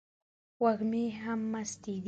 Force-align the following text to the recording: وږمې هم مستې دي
وږمې 0.63 1.05
هم 1.21 1.39
مستې 1.53 1.83
دي 1.95 1.95